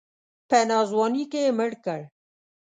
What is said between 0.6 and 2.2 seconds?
ناځواني کې یې مړ کړ.